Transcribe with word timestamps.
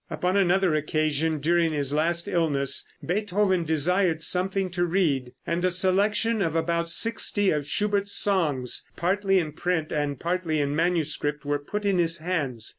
Upon 0.09 0.35
another 0.35 0.73
occasion 0.73 1.37
during 1.39 1.73
his 1.73 1.93
last 1.93 2.27
illness 2.27 2.87
Beethoven 3.05 3.63
desired 3.65 4.23
something 4.23 4.71
to 4.71 4.83
read, 4.83 5.33
and 5.45 5.63
a 5.63 5.69
selection 5.69 6.41
of 6.41 6.55
about 6.55 6.89
sixty 6.89 7.51
of 7.51 7.67
Schubert's 7.67 8.13
songs, 8.15 8.83
partly 8.95 9.37
in 9.37 9.51
print 9.51 9.91
and 9.91 10.19
partly 10.19 10.59
in 10.59 10.75
manuscript, 10.75 11.45
were 11.45 11.59
put 11.59 11.85
in 11.85 11.99
his 11.99 12.17
hands. 12.17 12.67